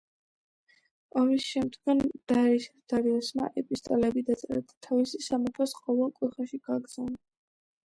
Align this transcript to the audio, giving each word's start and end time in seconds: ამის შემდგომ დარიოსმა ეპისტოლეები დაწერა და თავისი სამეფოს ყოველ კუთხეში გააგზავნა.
ამის 1.19 1.49
შემდგომ 1.49 2.01
დარიოსმა 2.31 3.51
ეპისტოლეები 3.63 4.25
დაწერა 4.31 4.59
და 4.73 4.81
თავისი 4.89 5.23
სამეფოს 5.29 5.79
ყოველ 5.85 6.13
კუთხეში 6.19 6.63
გააგზავნა. 6.67 7.25